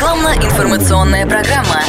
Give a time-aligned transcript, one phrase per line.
[0.00, 1.82] Рекламно-информационная программа.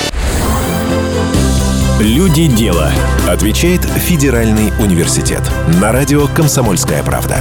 [2.02, 2.92] Люди дела.
[3.30, 5.40] Отвечает Федеральный университет.
[5.80, 7.38] На радио «Комсомольская правда».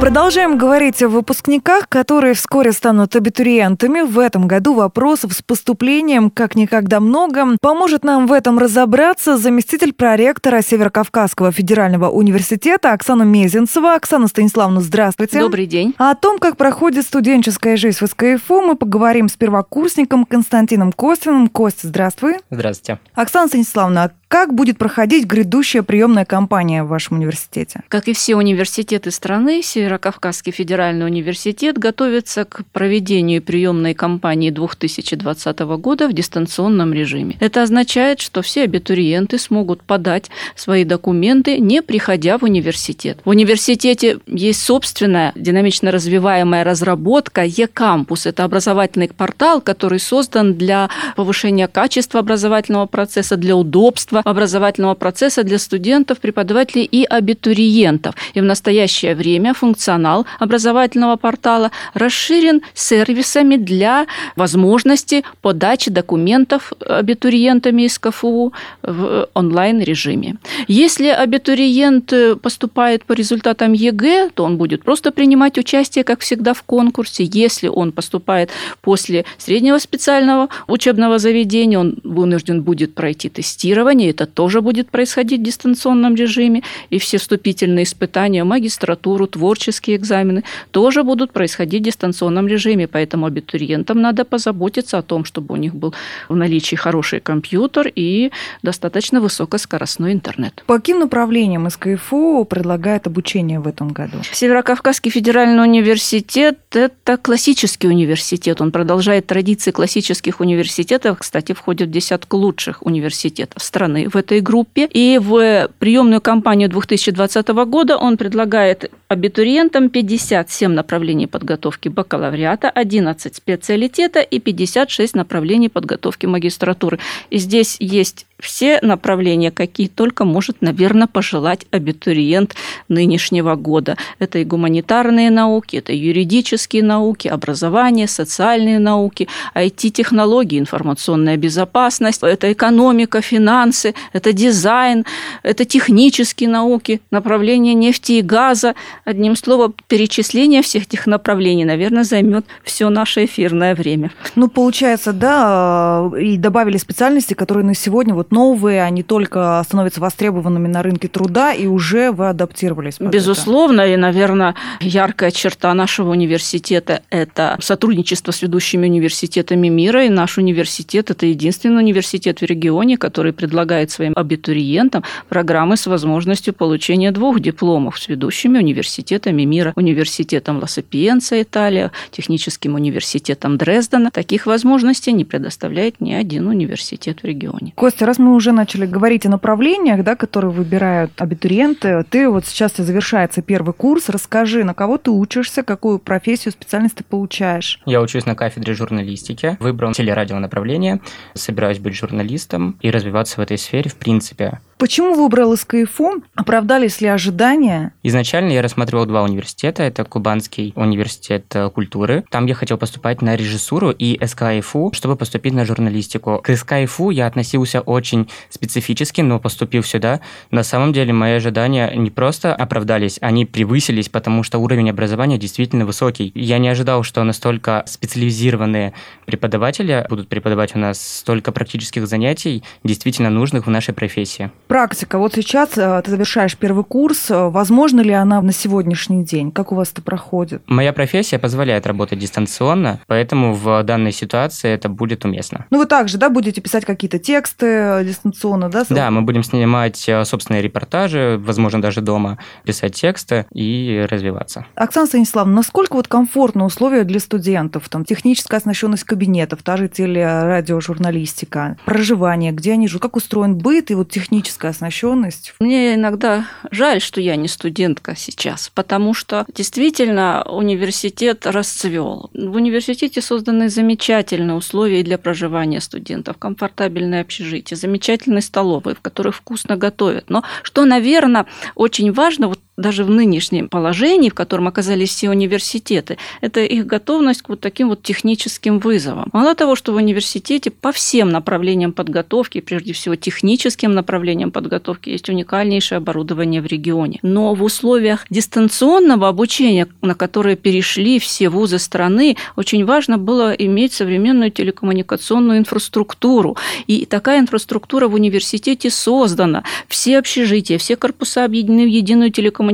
[0.00, 4.00] Продолжаем говорить о выпускниках, которые вскоре станут абитуриентами.
[4.00, 7.58] В этом году вопросов с поступлением как никогда много.
[7.60, 13.94] Поможет нам в этом разобраться заместитель проректора Северокавказского федерального университета Оксана Мезенцева.
[13.94, 15.38] Оксана Станиславовна, здравствуйте.
[15.38, 15.94] Добрый день.
[15.98, 21.48] О том, как проходит студенческая жизнь в СКФУ, мы поговорим с первокурсником Константином Костиным.
[21.48, 22.36] Костя, здравствуй.
[22.48, 22.98] Здравствуйте.
[23.14, 27.82] Оксана Станиславовна, как будет проходить грядущая приемная кампания в вашем университете?
[27.88, 36.06] Как и все университеты страны, Северокавказский федеральный университет готовится к проведению приемной кампании 2020 года
[36.06, 37.38] в дистанционном режиме.
[37.40, 43.18] Это означает, что все абитуриенты смогут подать свои документы, не приходя в университет.
[43.24, 48.26] В университете есть собственная динамично развиваемая разработка e-кампус.
[48.26, 55.58] Это образовательный портал, который создан для повышения качества образовательного процесса, для удобства образовательного процесса для
[55.58, 58.14] студентов, преподавателей и абитуриентов.
[58.34, 68.52] И в настоящее время функционал образовательного портала расширен сервисами для возможности подачи документов абитуриентами СКФУ
[68.82, 70.36] в онлайн-режиме.
[70.68, 76.62] Если абитуриент поступает по результатам ЕГЭ, то он будет просто принимать участие, как всегда, в
[76.62, 77.24] конкурсе.
[77.24, 84.60] Если он поступает после среднего специального учебного заведения, он вынужден будет пройти тестирование, это тоже
[84.60, 91.82] будет происходить в дистанционном режиме, и все вступительные испытания, магистратуру, творческие экзамены тоже будут происходить
[91.82, 95.94] в дистанционном режиме, поэтому абитуриентам надо позаботиться о том, чтобы у них был
[96.28, 98.30] в наличии хороший компьютер и
[98.62, 100.62] достаточно высокоскоростной интернет.
[100.66, 104.18] По каким направлениям СКФУ предлагает обучение в этом году?
[104.32, 108.60] Северокавказский федеральный университет– это классический университет.
[108.60, 114.88] Он продолжает традиции классических университетов, кстати, входит в десятку лучших университетов страны в этой группе.
[114.92, 124.20] И в приемную кампанию 2020 года он предлагает абитуриентам 57 направлений подготовки бакалавриата, 11 специалитета
[124.20, 126.98] и 56 направлений подготовки магистратуры.
[127.30, 132.54] И здесь есть все направления, какие только может, наверное, пожелать абитуриент
[132.88, 133.96] нынешнего года.
[134.18, 143.20] Это и гуманитарные науки, это юридические науки, образование, социальные науки, IT-технологии, информационная безопасность, это экономика,
[143.20, 145.04] финансы, это дизайн,
[145.42, 148.74] это технические науки, направление нефти и газа.
[149.04, 154.10] Одним словом, перечисление всех этих направлений, наверное, займет все наше эфирное время.
[154.34, 160.68] Ну, получается, да, и добавили специальности, которые на сегодня вот новые, они только становятся востребованными
[160.68, 162.96] на рынке труда, и уже вы адаптировались.
[163.00, 163.94] Безусловно, это.
[163.94, 171.10] и, наверное, яркая черта нашего университета– это сотрудничество с ведущими университетами мира, и наш университет–
[171.12, 177.98] это единственный университет в регионе, который предлагает своим абитуриентам программы с возможностью получения двух дипломов
[177.98, 184.10] с ведущими университетами мира, университетом Ла-Сапиенца Италия, техническим университетом Дрездена.
[184.10, 187.72] Таких возможностей не предоставляет ни один университет в регионе.
[187.74, 192.76] Костя, раз мы уже начали говорить о направлениях, да, которые выбирают абитуриенты, ты вот сейчас
[192.76, 197.80] завершается первый курс, расскажи, на кого ты учишься, какую профессию, специальность ты получаешь?
[197.86, 201.00] Я учусь на кафедре журналистики, выбрал телерадио направление,
[201.34, 204.60] собираюсь быть журналистом и развиваться в этой сфере в принципе.
[204.80, 206.24] Почему выбрал СКФУ?
[206.34, 207.92] Оправдались ли ожидания?
[208.02, 209.82] Изначально я рассматривал два университета.
[209.82, 212.24] Это Кубанский университет э, культуры.
[212.30, 216.40] Там я хотел поступать на режиссуру и СКФУ, чтобы поступить на журналистику.
[216.42, 222.10] К СКФУ я относился очень специфически, но поступив сюда, на самом деле мои ожидания не
[222.10, 226.32] просто оправдались, они превысились, потому что уровень образования действительно высокий.
[226.34, 228.94] Я не ожидал, что настолько специализированные
[229.26, 234.50] преподаватели будут преподавать у нас столько практических занятий, действительно нужных в нашей профессии.
[234.70, 235.18] Практика.
[235.18, 237.28] Вот сейчас э, ты завершаешь первый курс.
[237.28, 239.50] Э, возможно ли она на сегодняшний день?
[239.50, 240.62] Как у вас это проходит?
[240.66, 245.66] Моя профессия позволяет работать дистанционно, поэтому в данной ситуации это будет уместно.
[245.70, 248.84] Ну, вы также, да, будете писать какие-то тексты э, дистанционно, да?
[248.88, 254.66] Да, мы будем снимать собственные репортажи, возможно, даже дома писать тексты и развиваться.
[254.76, 257.88] Оксана Станиславовна, насколько вот комфортно условия для студентов?
[257.88, 263.94] Там техническая оснащенность кабинетов, та же телерадиожурналистика, проживание, где они живут, как устроен быт и
[263.94, 265.54] вот техническая техническая оснащенность.
[265.60, 272.30] Мне иногда жаль, что я не студентка сейчас, потому что действительно университет расцвел.
[272.34, 279.76] В университете созданы замечательные условия для проживания студентов, комфортабельное общежитие, замечательные столовые, в которых вкусно
[279.76, 280.30] готовят.
[280.30, 286.18] Но что, наверное, очень важно, вот даже в нынешнем положении, в котором оказались все университеты,
[286.40, 289.28] это их готовность к вот таким вот техническим вызовам.
[289.32, 295.28] Мало того, что в университете по всем направлениям подготовки, прежде всего техническим направлениям подготовки, есть
[295.28, 297.18] уникальнейшее оборудование в регионе.
[297.22, 303.92] Но в условиях дистанционного обучения, на которое перешли все вузы страны, очень важно было иметь
[303.92, 306.56] современную телекоммуникационную инфраструктуру.
[306.86, 309.64] И такая инфраструктура в университете создана.
[309.88, 312.69] Все общежития, все корпуса объединены в единую телекоммуникационную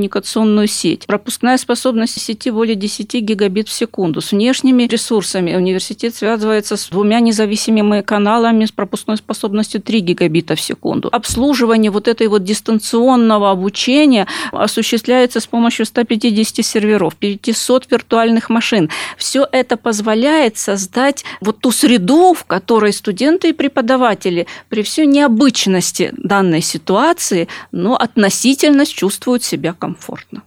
[0.66, 1.06] сеть.
[1.06, 4.20] Пропускная способность сети более 10 гигабит в секунду.
[4.20, 10.60] С внешними ресурсами университет связывается с двумя независимыми каналами с пропускной способностью 3 гигабита в
[10.60, 11.08] секунду.
[11.12, 18.90] Обслуживание вот этой вот дистанционного обучения осуществляется с помощью 150 серверов, 500 виртуальных машин.
[19.16, 26.12] Все это позволяет создать вот ту среду, в которой студенты и преподаватели при всей необычности
[26.16, 29.85] данной ситуации, но относительно чувствуют себя комфортно.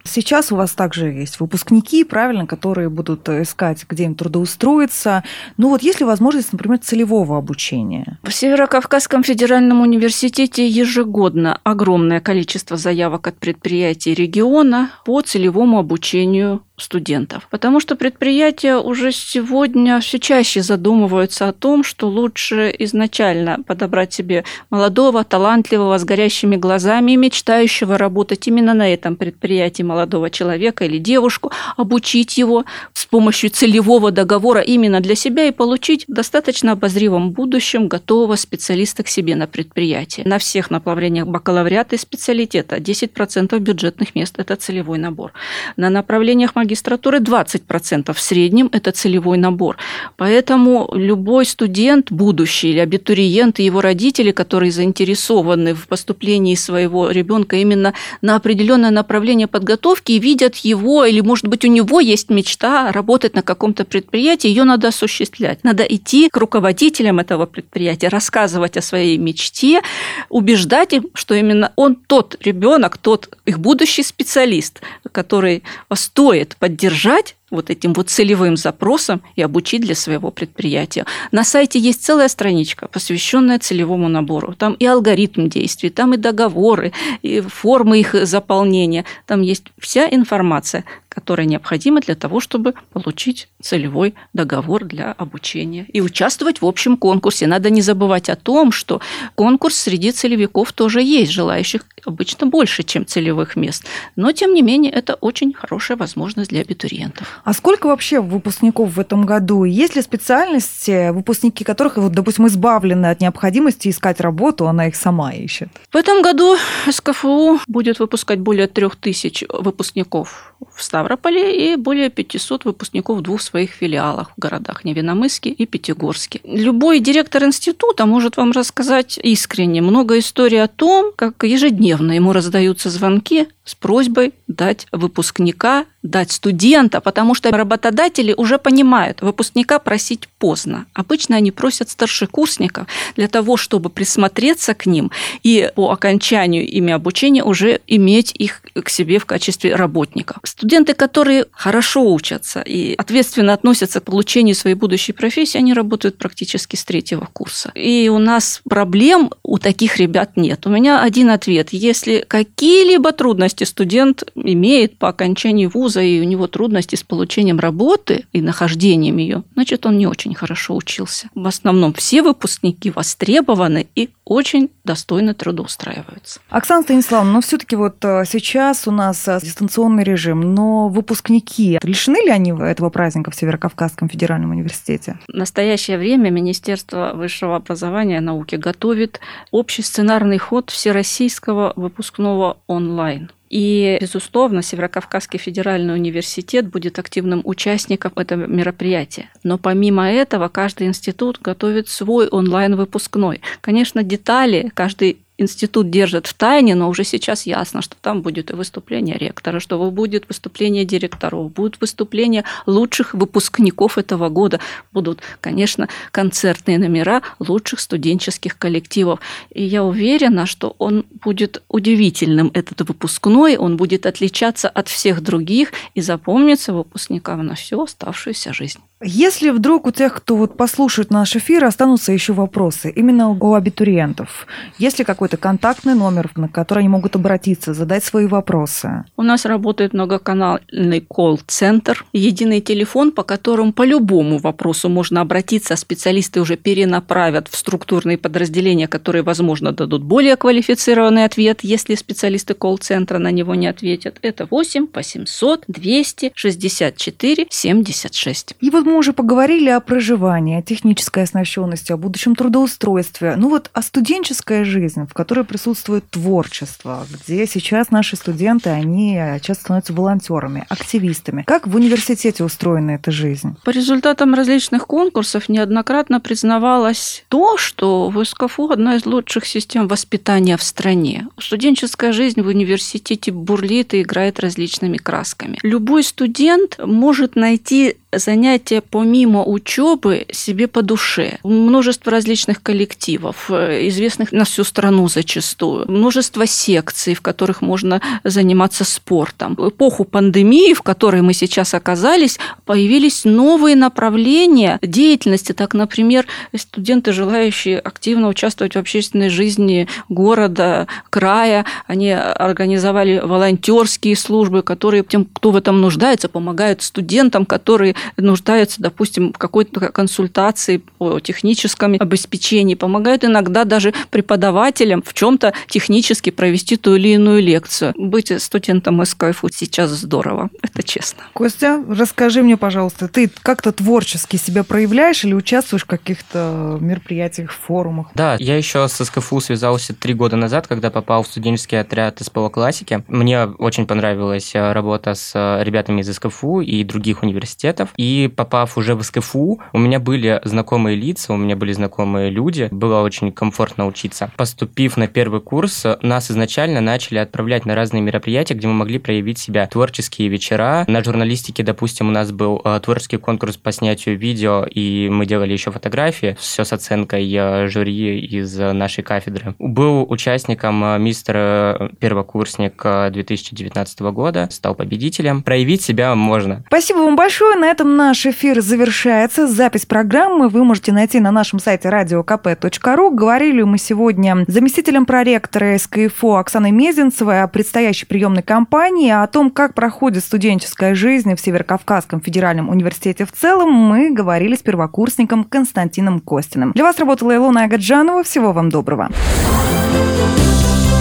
[0.04, 5.24] Сейчас у вас также есть выпускники, правильно, которые будут искать, где им трудоустроиться.
[5.56, 8.18] Ну вот есть ли возможность, например, целевого обучения?
[8.22, 17.46] В Северо-Кавказском федеральном университете ежегодно огромное количество заявок от предприятий региона по целевому обучению студентов.
[17.50, 24.44] Потому что предприятия уже сегодня все чаще задумываются о том, что лучше изначально подобрать себе
[24.70, 31.52] молодого, талантливого, с горящими глазами мечтающего работать именно на этом предприятии молодого человека или девушку,
[31.76, 37.88] обучить его с помощью целевого договора именно для себя и получить в достаточно обозримом будущем
[37.88, 40.22] готового специалиста к себе на предприятии.
[40.24, 45.32] На всех направлениях бакалавриата и специалитета 10% бюджетных мест– это целевой набор.
[45.76, 48.12] На направлениях магистратуры магистратуры 20%.
[48.12, 49.76] В среднем это целевой набор.
[50.16, 57.56] Поэтому любой студент, будущий или абитуриент и его родители, которые заинтересованы в поступлении своего ребенка
[57.56, 62.92] именно на определенное направление подготовки и видят его, или, может быть, у него есть мечта
[62.92, 65.64] работать на каком-то предприятии, ее надо осуществлять.
[65.64, 69.82] Надо идти к руководителям этого предприятия, рассказывать о своей мечте,
[70.28, 74.80] убеждать им, что именно он тот ребенок, тот их будущий специалист,
[75.10, 75.64] который
[75.94, 81.04] стоит поддержать вот этим вот целевым запросом и обучить для своего предприятия.
[81.32, 84.54] На сайте есть целая страничка, посвященная целевому набору.
[84.54, 86.92] Там и алгоритм действий, там и договоры,
[87.22, 89.04] и формы их заполнения.
[89.26, 96.00] Там есть вся информация, которая необходима для того, чтобы получить целевой договор для обучения и
[96.00, 97.46] участвовать в общем конкурсе.
[97.46, 99.00] Надо не забывать о том, что
[99.34, 103.84] конкурс среди целевиков тоже есть, желающих обычно больше, чем целевых мест.
[104.16, 107.39] Но, тем не менее, это очень хорошая возможность для абитуриентов.
[107.44, 109.64] А сколько вообще выпускников в этом году?
[109.64, 115.32] Есть ли специальности, выпускники которых, вот, допустим, избавлены от необходимости искать работу, она их сама
[115.32, 115.68] ищет?
[115.92, 116.56] В этом году
[116.90, 123.40] СКФУ будет выпускать более трех тысяч выпускников в Ставрополе и более 500 выпускников в двух
[123.40, 126.40] своих филиалах в городах Невиномысске и Пятигорске.
[126.44, 132.90] Любой директор института может вам рассказать искренне много историй о том, как ежедневно ему раздаются
[132.90, 140.86] звонки с просьбой дать выпускника, дать студента, потому что работодатели уже понимают, выпускника просить поздно.
[140.94, 142.86] Обычно они просят старшекурсников
[143.16, 145.10] для того, чтобы присмотреться к ним
[145.42, 150.38] и по окончанию ими обучения уже иметь их к себе в качестве работников.
[150.44, 156.76] Студенты, которые хорошо учатся и ответственно относятся к получению своей будущей профессии, они работают практически
[156.76, 157.70] с третьего курса.
[157.74, 160.66] И у нас проблем у таких ребят нет.
[160.66, 161.68] У меня один ответ.
[161.72, 167.19] Если какие-либо трудности студент имеет по окончании вуза, и у него трудности с получением
[167.58, 171.28] работы и нахождением ее, значит, он не очень хорошо учился.
[171.34, 176.40] В основном все выпускники востребованы и очень достойно трудоустраиваются.
[176.48, 182.24] Оксана Станиславовна, но все-таки вот э, сейчас у нас э, дистанционный режим, но выпускники, лишены
[182.24, 185.18] ли они этого праздника в Северокавказском федеральном университете?
[185.28, 193.30] В настоящее время Министерство высшего образования и науки готовит общий сценарный ход всероссийского выпускного онлайн.
[193.50, 199.28] И, безусловно, Северокавказский федеральный университет будет активным участником этого мероприятия.
[199.42, 203.40] Но помимо этого, каждый институт готовит свой онлайн-выпускной.
[203.60, 208.54] Конечно, детали каждый институт держит в тайне, но уже сейчас ясно, что там будет и
[208.54, 214.60] выступление ректора, что будет выступление директоров, будут выступления лучших выпускников этого года,
[214.92, 219.20] будут, конечно, концертные номера лучших студенческих коллективов.
[219.50, 225.72] И я уверена, что он будет удивительным, этот выпускной, он будет отличаться от всех других
[225.94, 228.80] и запомнится выпускникам на всю оставшуюся жизнь.
[229.02, 234.46] Если вдруг у тех, кто вот послушает наш эфир, останутся еще вопросы именно у абитуриентов,
[234.76, 239.04] есть ли какой-то контактный номер, на который они могут обратиться, задать свои вопросы?
[239.16, 245.78] У нас работает многоканальный колл-центр, единый телефон, по которому по любому вопросу можно обратиться, а
[245.78, 253.16] специалисты уже перенаправят в структурные подразделения, которые, возможно, дадут более квалифицированный ответ, если специалисты колл-центра
[253.16, 254.18] на него не ответят.
[254.20, 258.56] Это 8 800 200 64 76.
[258.60, 263.34] И вот мы уже поговорили о проживании, о технической оснащенности, о будущем трудоустройстве.
[263.36, 269.64] Ну вот о студенческой жизни, в которой присутствует творчество, где сейчас наши студенты, они часто
[269.64, 271.44] становятся волонтерами, активистами.
[271.46, 273.56] Как в университете устроена эта жизнь?
[273.64, 280.56] По результатам различных конкурсов неоднократно признавалось то, что в СКФУ одна из лучших систем воспитания
[280.56, 281.28] в стране.
[281.38, 285.58] Студенческая жизнь в университете бурлит и играет различными красками.
[285.62, 291.38] Любой студент может найти занятия помимо учебы себе по душе.
[291.44, 295.90] Множество различных коллективов, э, известных на всю страну зачастую.
[295.90, 299.54] Множество секций, в которых можно заниматься спортом.
[299.56, 305.52] В эпоху пандемии, в которой мы сейчас оказались, появились новые направления деятельности.
[305.52, 306.26] Так, например,
[306.56, 315.24] студенты, желающие активно участвовать в общественной жизни города, края, они организовали волонтерские службы, которые тем,
[315.24, 322.76] кто в этом нуждается, помогают студентам, которые нуждаются, допустим, в какой-то консультации по техническому обеспечению,
[322.76, 327.94] помогают иногда даже преподавателям в чем-то технически провести ту или иную лекцию.
[327.96, 331.22] Быть студентом СКФУ сейчас здорово, это честно.
[331.32, 338.08] Костя, расскажи мне, пожалуйста, ты как-то творчески себя проявляешь или участвуешь в каких-то мероприятиях, форумах?
[338.14, 342.48] Да, я еще с СКФУ связался три года назад, когда попал в студенческий отряд СПО
[342.48, 343.04] классики.
[343.08, 347.89] Мне очень понравилась э, работа с э, ребятами из СКФУ и других университетов.
[347.96, 352.68] И попав уже в СКФУ, у меня были знакомые лица, у меня были знакомые люди,
[352.70, 354.30] было очень комфортно учиться.
[354.36, 359.38] Поступив на первый курс, нас изначально начали отправлять на разные мероприятия, где мы могли проявить
[359.38, 359.66] себя.
[359.66, 360.84] Творческие вечера.
[360.88, 365.52] На журналистике, допустим, у нас был э, творческий конкурс по снятию видео, и мы делали
[365.52, 369.54] еще фотографии, все с оценкой э, жюри из нашей кафедры.
[369.58, 375.42] Был участником э, мистер первокурсник 2019 года, стал победителем.
[375.42, 376.64] Проявить себя можно.
[376.68, 377.56] Спасибо вам большое.
[377.56, 379.46] На этом наш эфир завершается.
[379.46, 383.10] Запись программы вы можете найти на нашем сайте radiokp.ru.
[383.10, 389.50] Говорили мы сегодня с заместителем проректора СКФО Оксаной Мезенцевой о предстоящей приемной кампании, о том,
[389.50, 393.72] как проходит студенческая жизнь в Северокавказском федеральном университете в целом.
[393.72, 396.72] Мы говорили с первокурсником Константином Костиным.
[396.72, 398.22] Для вас работала Илона Агаджанова.
[398.24, 399.08] Всего вам доброго.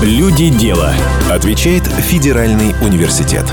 [0.01, 0.93] Люди дела.
[1.29, 3.43] Отвечает Федеральный университет.